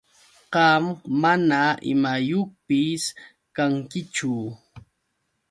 Qam 0.53 0.83
mana 1.21 1.59
imayuqpis 1.91 3.01
kankichu. 3.55 4.33